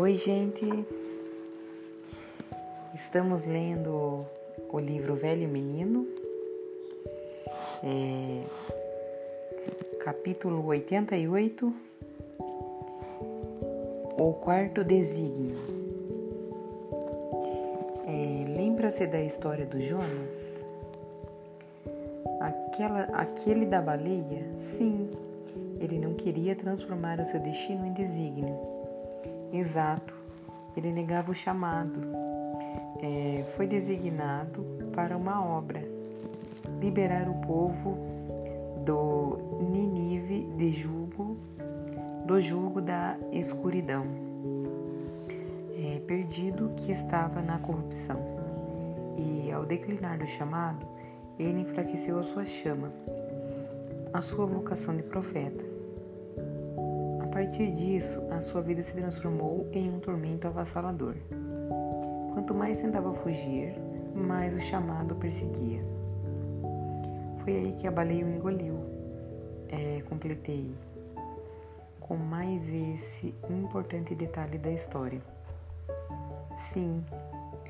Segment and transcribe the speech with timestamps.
[0.00, 0.64] Oi, gente.
[2.94, 4.24] Estamos lendo
[4.72, 6.08] o livro Velho Menino,
[7.84, 8.42] é,
[10.02, 11.74] capítulo 88,
[14.18, 15.58] O Quarto Desígnio.
[18.06, 20.64] É, Lembra-se da história do Jonas?
[22.40, 24.46] Aquela, aquele da baleia?
[24.56, 25.10] Sim,
[25.78, 28.79] ele não queria transformar o seu destino em desígnio.
[29.52, 30.14] Exato,
[30.76, 32.00] ele negava o chamado.
[33.02, 35.82] É, foi designado para uma obra:
[36.80, 37.96] liberar o povo
[38.84, 41.36] do Ninive de jugo,
[42.26, 44.06] do jugo da escuridão,
[45.76, 48.20] é, perdido que estava na corrupção.
[49.16, 50.86] E ao declinar do chamado,
[51.38, 52.92] ele enfraqueceu a sua chama,
[54.12, 55.79] a sua vocação de profeta.
[57.30, 61.14] A partir disso, a sua vida se transformou em um tormento avassalador.
[62.34, 63.72] Quanto mais tentava fugir,
[64.12, 65.80] mais o chamado perseguia.
[67.44, 68.80] Foi aí que a baleia o engoliu.
[69.68, 70.74] É, completei
[72.00, 75.22] com mais esse importante detalhe da história.
[76.56, 77.04] Sim,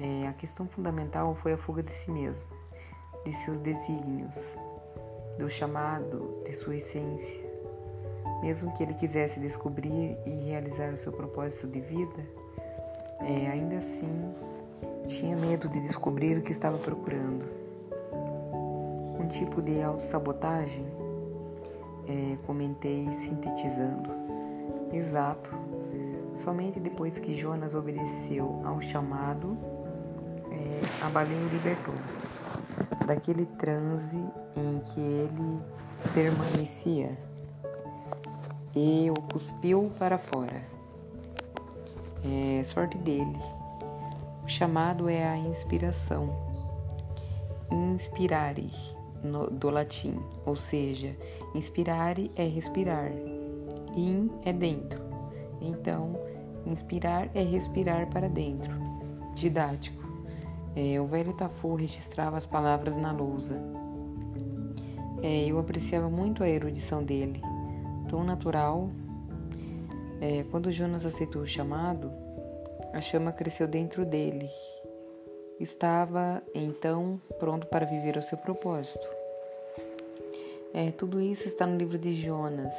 [0.01, 2.47] é, a questão fundamental foi a fuga de si mesmo,
[3.27, 4.57] de seus desígnios,
[5.39, 7.50] do chamado, de sua essência.
[8.43, 12.27] Mesmo que ele quisesse descobrir e realizar o seu propósito de vida,
[13.21, 14.35] é, ainda assim
[15.05, 17.45] tinha medo de descobrir o que estava procurando.
[19.19, 20.87] Um tipo de autossabotagem,
[22.09, 24.11] é, comentei sintetizando.
[24.93, 25.51] Exato.
[26.37, 29.57] Somente depois que Jonas obedeceu ao chamado,
[30.51, 31.95] é, a baleia o libertou
[33.07, 34.17] daquele transe
[34.57, 35.61] em que ele
[36.15, 37.17] permanecia
[38.75, 40.63] e o cuspiu para fora.
[42.25, 43.39] É sorte dele.
[44.45, 46.31] O chamado é a inspiração.
[47.71, 48.71] Inspirare,
[49.23, 51.17] no, do latim, ou seja,
[51.55, 53.11] inspirare é respirar,
[53.97, 55.01] in é dentro.
[55.61, 56.19] Então,
[56.67, 58.73] inspirar é respirar para dentro.
[59.35, 60.01] Didático.
[60.77, 63.57] É, o velho Tafu registrava as palavras na lousa.
[65.23, 67.43] É, eu apreciava muito a erudição dele
[68.11, 68.91] tão natural.
[70.21, 72.13] É, quando Jonas aceitou o chamado,
[72.93, 74.51] a chama cresceu dentro dele.
[75.61, 79.07] Estava então pronto para viver o seu propósito.
[80.75, 82.75] É, tudo isso está no livro de Jonas.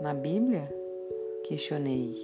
[0.00, 0.68] Na Bíblia?
[1.44, 2.16] Questionei.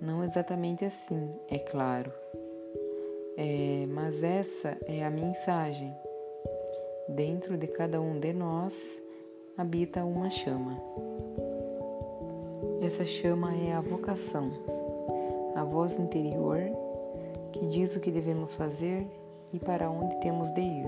[0.00, 2.12] Não exatamente assim, é claro.
[3.36, 5.92] É, mas essa é a mensagem.
[7.08, 9.01] Dentro de cada um de nós
[9.56, 10.78] habita uma chama.
[12.80, 14.50] Essa chama é a vocação,
[15.54, 16.60] a voz interior
[17.52, 19.06] que diz o que devemos fazer
[19.52, 20.86] e para onde temos de ir.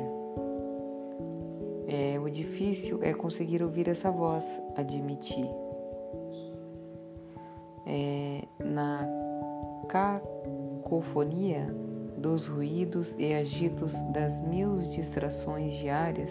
[1.87, 5.49] É, o difícil é conseguir ouvir essa voz, admitir.
[7.87, 9.07] É, na
[9.89, 11.67] cacofonia
[12.17, 16.31] dos ruídos e agitos das mil distrações diárias,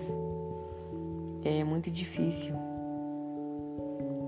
[1.44, 2.56] é muito difícil.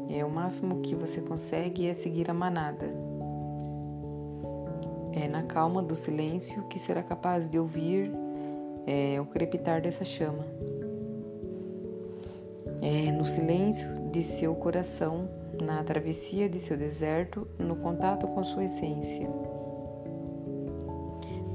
[0.09, 2.85] É o máximo que você consegue é seguir a manada.
[5.13, 8.11] É na calma do silêncio que será capaz de ouvir
[8.85, 10.45] é, o crepitar dessa chama.
[12.81, 15.29] É no silêncio de seu coração,
[15.61, 19.27] na travessia de seu deserto, no contato com sua essência.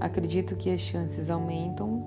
[0.01, 2.03] Acredito que as chances aumentam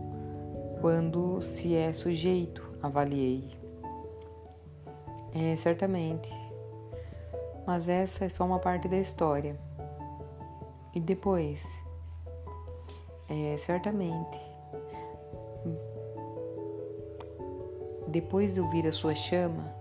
[0.82, 3.50] quando se é sujeito avaliei.
[5.34, 6.30] É, certamente.
[7.66, 9.58] Mas essa é só uma parte da história.
[10.94, 11.66] E depois?
[13.30, 14.40] É, certamente.
[18.08, 19.74] Depois de ouvir a sua chama,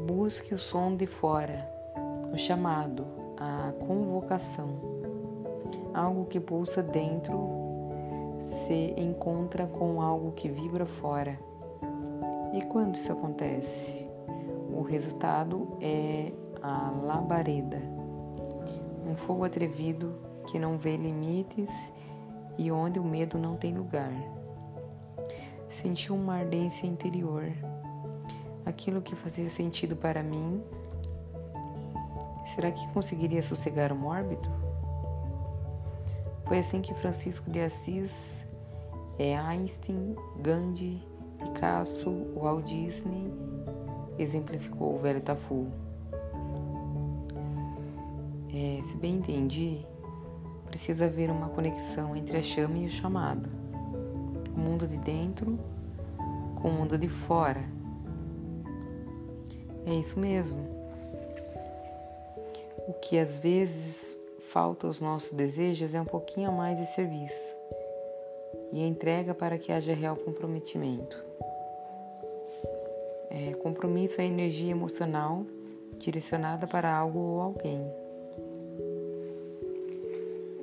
[0.00, 1.66] busque o som de fora,
[2.30, 3.06] o chamado,
[3.38, 4.68] a convocação,
[5.94, 7.61] algo que pulsa dentro
[8.52, 11.38] se encontra com algo que vibra fora.
[12.52, 14.06] E quando isso acontece?
[14.70, 16.32] O resultado é
[16.62, 17.80] a labareda,
[19.06, 20.14] um fogo atrevido
[20.46, 21.70] que não vê limites
[22.58, 24.12] e onde o medo não tem lugar.
[25.68, 27.50] Senti uma ardência interior,
[28.64, 30.62] aquilo que fazia sentido para mim.
[32.54, 34.48] Será que conseguiria sossegar o mórbido?
[36.46, 38.41] Foi assim que Francisco de Assis,
[39.22, 41.00] é Einstein, Gandhi,
[41.38, 43.32] Picasso, Walt Disney
[44.18, 45.68] exemplificou o velho Tafu.
[48.52, 49.86] É, se bem entendi,
[50.66, 53.48] precisa haver uma conexão entre a chama e o chamado,
[54.54, 55.56] o mundo de dentro
[56.60, 57.62] com o mundo de fora.
[59.86, 60.58] É isso mesmo.
[62.88, 64.18] O que às vezes
[64.52, 67.61] falta aos nossos desejos é um pouquinho a mais de serviço
[68.72, 71.22] e entrega para que haja real comprometimento.
[73.30, 75.46] É, compromisso é energia emocional
[75.98, 77.80] direcionada para algo ou alguém.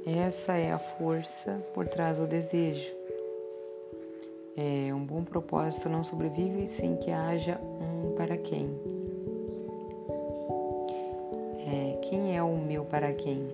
[0.06, 3.00] Essa é a força por trás do desejo.
[4.58, 8.70] É, um bom propósito não sobrevive sem que haja um para quem.
[11.72, 13.48] É, quem é o meu para quem?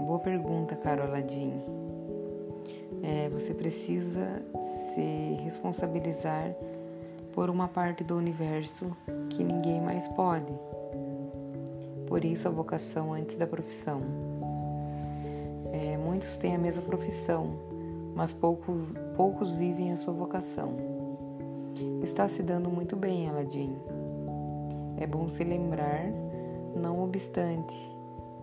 [0.00, 1.77] Boa pergunta, Carola Jean.
[3.08, 6.54] É, você precisa se responsabilizar
[7.32, 8.94] por uma parte do universo
[9.30, 10.52] que ninguém mais pode.
[12.06, 14.02] Por isso a vocação antes da profissão.
[15.72, 17.54] É, muitos têm a mesma profissão,
[18.14, 18.76] mas pouco,
[19.16, 20.76] poucos vivem a sua vocação.
[22.02, 23.74] Está se dando muito bem, Aladim.
[24.98, 26.04] É bom se lembrar,
[26.76, 27.74] não obstante,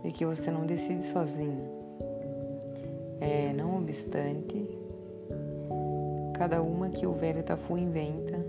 [0.03, 1.74] de que você não decide sozinho.
[3.19, 4.67] É, não obstante,
[6.37, 8.45] cada uma que o velho Tafu inventa,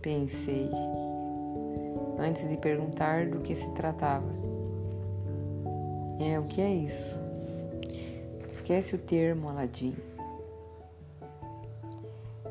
[0.00, 0.70] pensei
[2.18, 4.28] antes de perguntar do que se tratava.
[6.20, 7.18] É, o que é isso?
[8.50, 9.96] Esquece o termo, Aladim.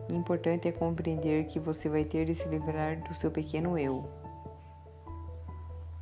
[0.09, 4.03] Importante é compreender que você vai ter de se livrar do seu pequeno eu,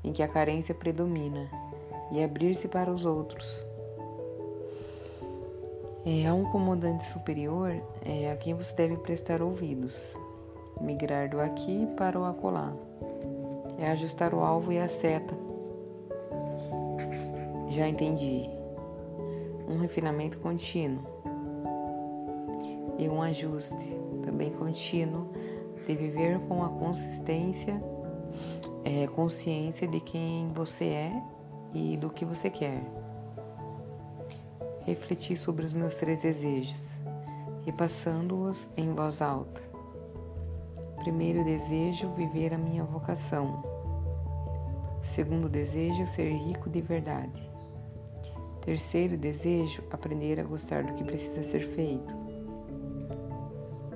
[0.04, 1.48] em que a carência predomina,
[2.12, 3.64] e abrir-se para os outros.
[6.06, 10.16] É, há um comandante superior é, a quem você deve prestar ouvidos,
[10.80, 12.74] migrar do aqui para o acolá
[13.82, 15.34] é ajustar o alvo e a seta.
[17.70, 18.48] Já entendi.
[19.68, 21.02] Um refinamento contínuo
[23.00, 25.28] e um ajuste também contínuo
[25.88, 27.80] de viver com a consistência,
[28.84, 31.24] é, consciência de quem você é
[31.74, 32.84] e do que você quer.
[34.86, 36.98] Refletir sobre os meus três desejos,
[37.66, 39.62] repassando-os em voz alta.
[40.98, 43.64] Primeiro desejo, viver a minha vocação.
[45.04, 47.52] Segundo desejo, ser rico de verdade.
[48.62, 52.14] Terceiro desejo, aprender a gostar do que precisa ser feito.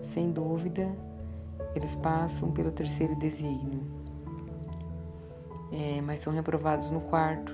[0.04, 0.92] Sem dúvida,
[1.76, 3.84] eles passam pelo terceiro desígnio,
[5.72, 7.52] é, mas são reprovados no quarto,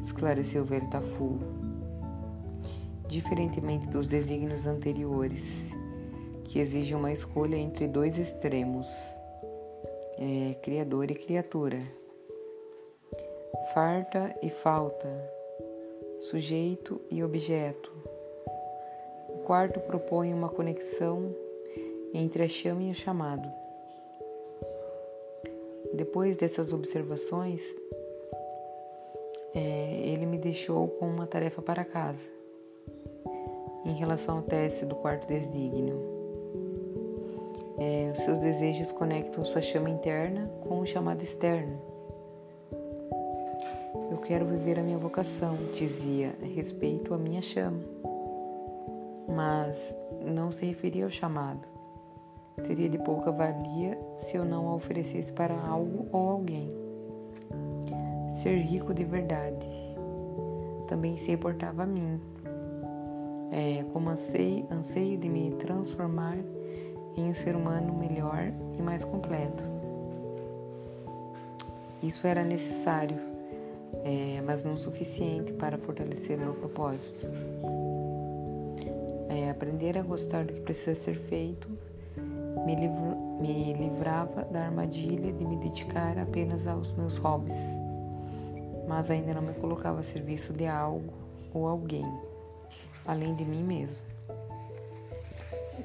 [0.00, 1.63] esclareceu o velho Tafu.
[3.06, 5.42] Diferentemente dos desígnios anteriores,
[6.44, 8.88] que exigem uma escolha entre dois extremos,
[10.18, 11.80] é, criador e criatura
[13.74, 15.08] farta e falta,
[16.30, 17.90] sujeito e objeto.
[19.28, 21.34] O quarto propõe uma conexão
[22.12, 23.48] entre a chama e o chamado.
[25.92, 27.62] Depois dessas observações,
[29.54, 32.33] é, ele me deixou com uma tarefa para casa
[33.84, 36.00] em relação ao teste do quarto desígnio.
[37.78, 41.94] É, os seus desejos conectam sua chama interna com o chamado externo
[44.10, 47.80] eu quero viver a minha vocação, dizia, respeito a minha chama.
[49.28, 51.66] Mas não se referia ao chamado.
[52.64, 56.70] Seria de pouca valia se eu não a oferecesse para algo ou alguém.
[58.42, 59.66] Ser rico de verdade
[60.86, 62.20] também se importava a mim.
[63.56, 66.36] É, como anseio, anseio de me transformar
[67.16, 69.62] em um ser humano melhor e mais completo.
[72.02, 73.16] Isso era necessário
[74.02, 77.26] é, mas não suficiente para fortalecer meu propósito.
[79.28, 81.68] É, aprender a gostar do que precisa ser feito
[82.64, 82.76] me,
[83.40, 87.56] me livrava da armadilha de me dedicar apenas aos meus hobbies,
[88.88, 91.12] mas ainda não me colocava a serviço de algo
[91.52, 92.06] ou alguém,
[93.06, 94.04] além de mim mesmo.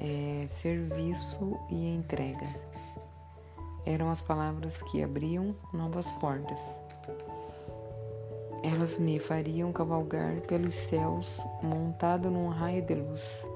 [0.00, 2.48] É, serviço e entrega
[3.84, 6.60] eram as palavras que abriam novas portas.
[8.62, 13.46] Elas me fariam cavalgar pelos céus montado num raio de luz.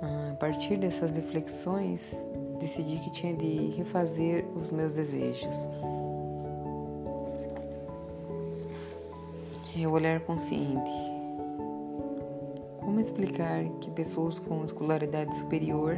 [0.00, 2.14] A partir dessas reflexões,
[2.60, 5.54] decidi que tinha de refazer os meus desejos.
[9.76, 11.17] É o olhar consciente.
[13.08, 15.96] Explicar que pessoas com escolaridade superior,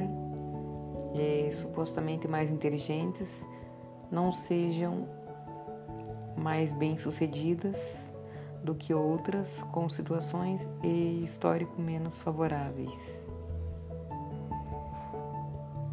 [1.12, 3.44] e supostamente mais inteligentes,
[4.12, 5.08] não sejam
[6.36, 8.08] mais bem-sucedidas
[8.62, 13.28] do que outras com situações e histórico menos favoráveis.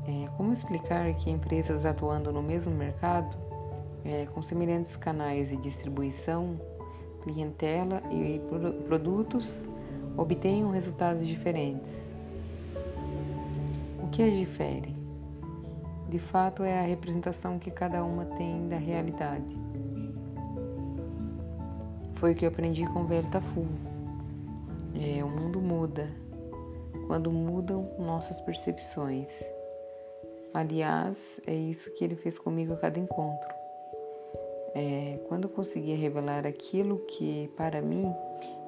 [0.08, 3.36] É, como explicar que empresas atuando no mesmo mercado,
[4.06, 6.62] é, com semelhantes canais de distribuição,
[7.24, 8.40] clientela e
[8.86, 9.68] produtos,
[10.18, 12.12] obtenham resultados diferentes?
[14.04, 14.96] O que as difere?
[16.10, 19.56] De fato, é a representação que cada uma tem da realidade.
[22.16, 23.28] Foi o que eu aprendi com o velho.
[25.00, 26.10] É, o mundo muda
[27.06, 29.30] quando mudam nossas percepções.
[30.54, 33.48] Aliás, é isso que ele fez comigo a cada encontro.
[34.74, 38.14] É, quando eu conseguia revelar aquilo que, para mim,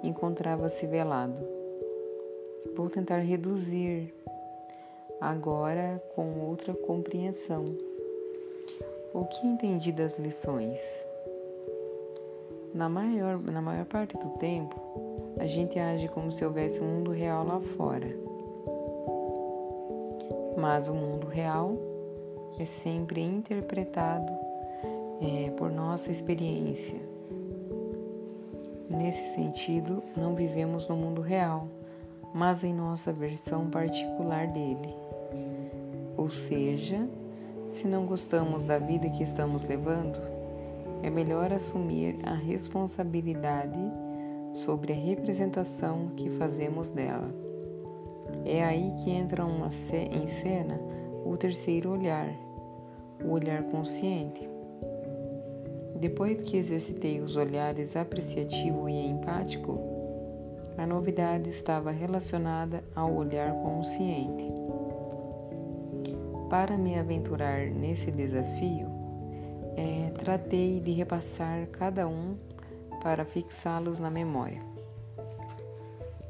[0.04, 1.38] encontrava-se velado.
[2.76, 4.14] Vou tentar reduzir
[5.20, 7.66] agora com outra compreensão.
[9.14, 10.80] O que entendi das lições?
[12.74, 14.80] Na maior, na maior parte do tempo,
[15.40, 18.08] a gente age como se houvesse um mundo real lá fora.
[20.56, 21.76] Mas o mundo real
[22.60, 24.32] é sempre interpretado
[25.22, 27.09] é, por nossa experiência.
[28.90, 31.68] Nesse sentido, não vivemos no mundo real,
[32.34, 34.96] mas em nossa versão particular dele.
[36.18, 37.08] Ou seja,
[37.70, 40.20] se não gostamos da vida que estamos levando,
[41.04, 43.80] é melhor assumir a responsabilidade
[44.54, 47.30] sobre a representação que fazemos dela.
[48.44, 49.70] É aí que entra uma,
[50.12, 50.80] em cena
[51.24, 52.30] o terceiro olhar,
[53.24, 54.49] o olhar consciente.
[56.00, 59.78] Depois que exercitei os olhares apreciativo e empático,
[60.78, 64.50] a novidade estava relacionada ao olhar consciente.
[66.50, 68.88] Para me aventurar nesse desafio,
[69.76, 72.38] é, tratei de repassar cada um
[73.04, 74.62] para fixá-los na memória.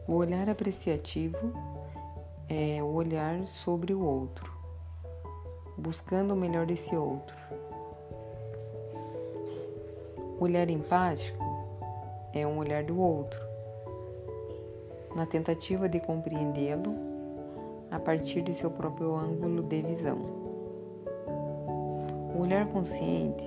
[0.07, 1.53] O olhar apreciativo
[2.47, 4.51] é o olhar sobre o outro,
[5.77, 7.37] buscando o melhor desse outro.
[10.39, 11.43] Olhar empático
[12.33, 13.37] é um olhar do outro,
[15.13, 16.95] na tentativa de compreendê-lo
[17.91, 20.17] a partir de seu próprio ângulo de visão.
[22.33, 23.43] O olhar consciente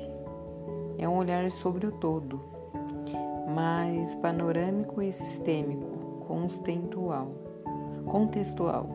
[0.99, 2.39] é um olhar sobre o todo,
[3.55, 7.29] mais panorâmico e sistêmico, contextual.
[8.05, 8.87] contextual.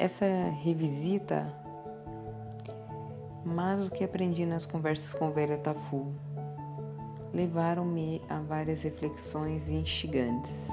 [0.00, 0.26] Essa
[0.62, 1.63] revisita,
[3.44, 6.12] mais do que aprendi nas conversas com o velho Tafu,
[7.32, 10.68] levaram-me a várias reflexões instigantes.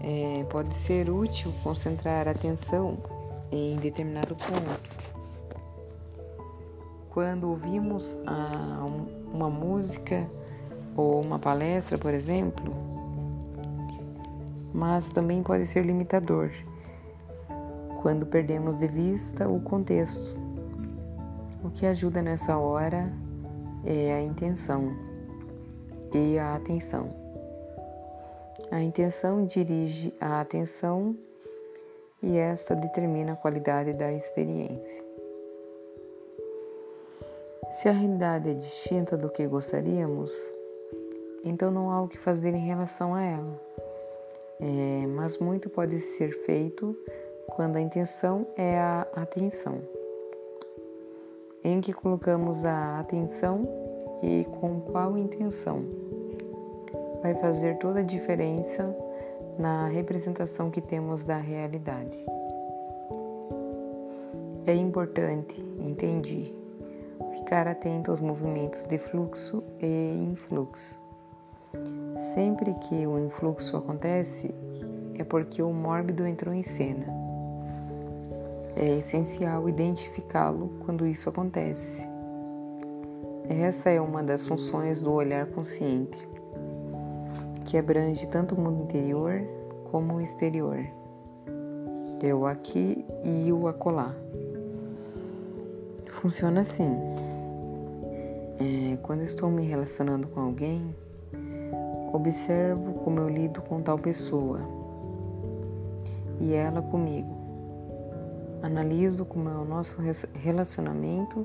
[0.00, 2.98] É, pode ser útil concentrar a atenção
[3.52, 5.02] em determinado ponto.
[7.10, 8.84] Quando ouvimos a,
[9.32, 10.28] uma música
[10.96, 12.74] ou uma palestra, por exemplo,
[14.74, 16.50] mas também pode ser limitador
[18.02, 20.41] quando perdemos de vista o contexto.
[21.74, 23.12] Que ajuda nessa hora
[23.84, 24.92] é a intenção
[26.12, 27.14] e a atenção.
[28.70, 31.16] A intenção dirige a atenção
[32.22, 35.04] e esta determina a qualidade da experiência.
[37.72, 40.32] Se a realidade é distinta do que gostaríamos,
[41.44, 43.60] então não há o que fazer em relação a ela.
[44.60, 46.96] É, mas muito pode ser feito
[47.48, 50.01] quando a intenção é a atenção.
[51.64, 53.62] Em que colocamos a atenção
[54.22, 55.84] e com qual intenção.
[57.22, 58.94] Vai fazer toda a diferença
[59.58, 62.18] na representação que temos da realidade.
[64.66, 66.54] É importante, entendi,
[67.36, 70.98] ficar atento aos movimentos de fluxo e influxo.
[72.16, 74.54] Sempre que o influxo acontece,
[75.18, 77.21] é porque o mórbido entrou em cena.
[78.76, 82.08] É essencial identificá-lo quando isso acontece.
[83.48, 86.32] Essa é uma das funções do olhar consciente
[87.64, 89.42] que abrange tanto o mundo interior
[89.90, 90.78] como o exterior.
[92.22, 94.14] É o aqui e o acolá.
[96.10, 96.94] Funciona assim.
[98.60, 100.94] É, quando estou me relacionando com alguém,
[102.12, 104.60] observo como eu lido com tal pessoa
[106.38, 107.41] e ela comigo.
[108.62, 109.96] Analiso como é o nosso
[110.34, 111.44] relacionamento,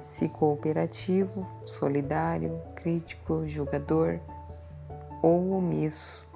[0.00, 4.20] se cooperativo, solidário, crítico, julgador
[5.20, 6.26] ou omisso.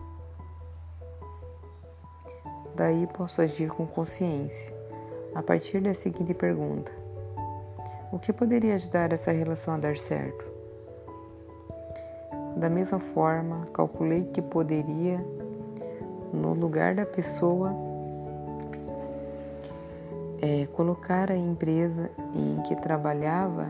[2.74, 4.74] Daí posso agir com consciência
[5.34, 6.92] a partir da seguinte pergunta:
[8.10, 10.50] O que poderia ajudar essa relação a dar certo?
[12.56, 15.24] Da mesma forma, calculei que poderia,
[16.32, 17.91] no lugar da pessoa,
[20.42, 23.68] é, colocar a empresa em que trabalhava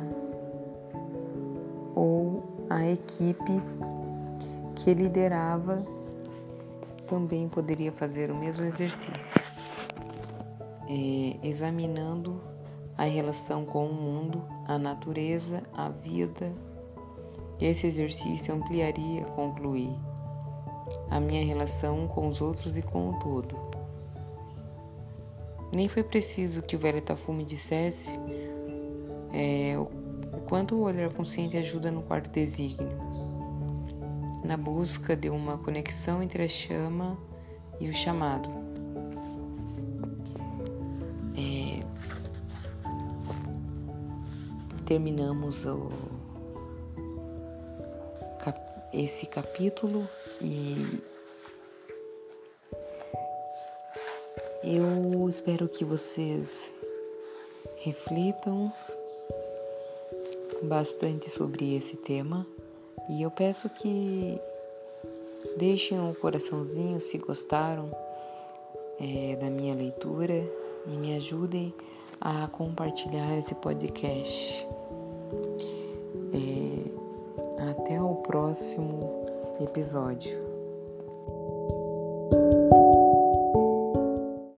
[1.95, 3.61] ou a equipe
[4.75, 5.85] que liderava
[7.07, 9.43] também poderia fazer o mesmo exercício,
[10.89, 12.41] é, examinando
[12.97, 16.51] a relação com o mundo, a natureza, a vida.
[17.61, 19.95] Esse exercício ampliaria, concluir,
[21.11, 23.72] a minha relação com os outros e com o todo.
[25.75, 28.19] Nem foi preciso que o velho Tafume dissesse
[29.33, 32.91] é, o quanto o olhar consciente ajuda no quarto desígnio,
[34.45, 37.17] na busca de uma conexão entre a chama
[37.81, 38.51] e o chamado.
[41.35, 41.83] É,
[44.85, 45.91] terminamos o,
[48.93, 50.07] esse capítulo
[50.41, 51.03] e
[54.65, 56.71] eu espero que vocês
[57.79, 58.73] reflitam
[60.63, 62.47] bastante sobre esse tema
[63.11, 64.41] e eu peço que
[65.57, 67.91] deixem um coraçãozinho se gostaram
[69.01, 70.49] é, da minha leitura
[70.87, 71.75] e me ajudem
[72.21, 74.67] a compartilhar esse podcast.
[76.33, 79.27] É, até o próximo
[79.61, 80.52] episódio.